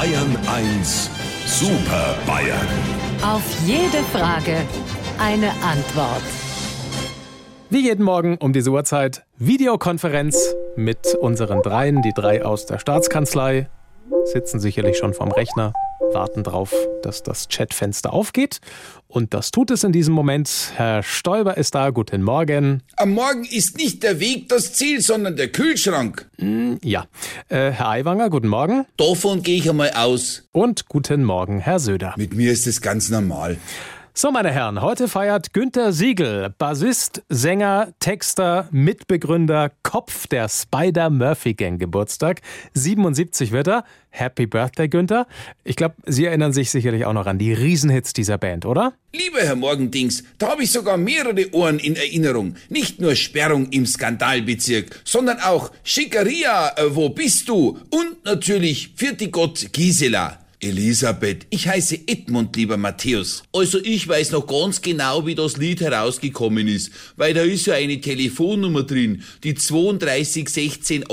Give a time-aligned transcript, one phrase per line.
[0.00, 1.10] Bayern 1
[1.44, 2.66] Super Bayern.
[3.22, 4.56] Auf jede Frage
[5.18, 6.22] eine Antwort.
[7.68, 12.00] Wie jeden Morgen um diese Uhrzeit Videokonferenz mit unseren dreien.
[12.00, 13.68] Die drei aus der Staatskanzlei
[14.24, 15.74] sitzen sicherlich schon vom Rechner,
[16.12, 18.60] warten darauf, dass das Chatfenster aufgeht.
[19.06, 20.72] Und das tut es in diesem Moment.
[20.76, 21.90] Herr Stoiber ist da.
[21.90, 22.82] Guten Morgen.
[22.96, 26.28] Am Morgen ist nicht der Weg das Ziel, sondern der Kühlschrank.
[26.82, 27.06] Ja.
[27.48, 28.86] Äh, Herr Aiwanger, guten Morgen.
[28.96, 30.44] Davon gehe ich einmal aus.
[30.52, 32.14] Und guten Morgen, Herr Söder.
[32.16, 33.58] Mit mir ist es ganz normal.
[34.20, 42.42] So, meine Herren, heute feiert Günter Siegel, Bassist, Sänger, Texter, Mitbegründer, Kopf der Spider-Murphy-Gang Geburtstag.
[42.74, 43.84] 77 wird er.
[44.10, 45.26] Happy Birthday, Günther.
[45.64, 48.92] Ich glaube, Sie erinnern sich sicherlich auch noch an die Riesenhits dieser Band, oder?
[49.14, 52.56] Lieber Herr Morgendings, da habe ich sogar mehrere Ohren in Erinnerung.
[52.68, 57.78] Nicht nur Sperrung im Skandalbezirk, sondern auch Schickeria, äh, wo bist du?
[57.88, 60.40] Und natürlich Vierte Gott Gisela.
[60.62, 63.44] Elisabeth, ich heiße Edmund, lieber Matthäus.
[63.50, 67.74] Also ich weiß noch ganz genau, wie das Lied herausgekommen ist, weil da ist ja
[67.74, 71.04] eine Telefonnummer drin, die 32168.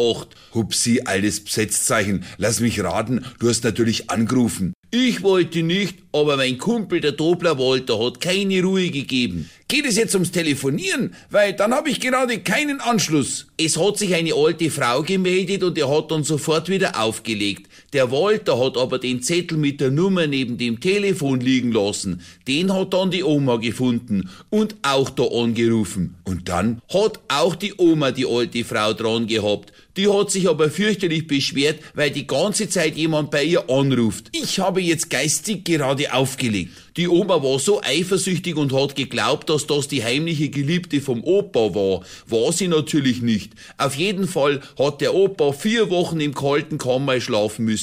[0.53, 2.25] Hupsi, altes Besetzzeichen.
[2.37, 4.73] Lass mich raten, du hast natürlich angerufen.
[4.89, 9.49] Ich wollte nicht, aber mein Kumpel, der Dobler Walter, hat keine Ruhe gegeben.
[9.67, 11.13] Geht es jetzt ums Telefonieren?
[11.29, 13.47] Weil dann habe ich gerade keinen Anschluss.
[13.57, 17.66] Es hat sich eine alte Frau gemeldet und er hat dann sofort wieder aufgelegt.
[17.93, 22.21] Der Walter hat aber den Zettel mit der Nummer neben dem Telefon liegen lassen.
[22.45, 26.15] Den hat dann die Oma gefunden und auch da angerufen.
[26.25, 29.71] Und dann hat auch die Oma die alte Frau dran gehabt.
[29.95, 34.29] Die hat sich aber fürchterlich beschwert, weil die ganze Zeit jemand bei ihr anruft.
[34.33, 36.71] Ich habe jetzt geistig gerade aufgelegt.
[36.97, 41.73] Die Oma war so eifersüchtig und hat geglaubt, dass das die heimliche Geliebte vom Opa
[41.73, 42.01] war.
[42.27, 43.53] War sie natürlich nicht.
[43.77, 47.76] Auf jeden Fall hat der Opa vier Wochen im kalten Kammer schlafen müssen.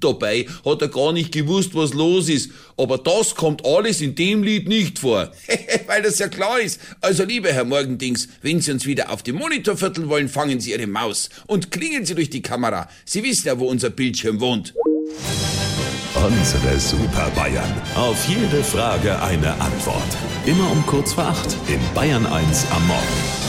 [0.00, 2.50] Dabei hat er gar nicht gewusst, was los ist.
[2.76, 5.30] Aber das kommt alles in dem Lied nicht vor.
[5.86, 6.80] Weil das ja klar ist.
[7.00, 10.72] Also lieber Herr Morgendings, wenn Sie uns wieder auf dem Monitor vierteln wollen, fangen Sie
[10.72, 12.88] Ihre Maus und klingen Sie durch die Kamera.
[13.04, 14.74] Sie wissen ja, wo unser Bildschirm wohnt.
[16.14, 17.72] Unsere Super Bayern.
[17.94, 20.16] Auf jede Frage eine Antwort.
[20.44, 23.39] Immer um kurz vor acht in Bayern 1 am Morgen.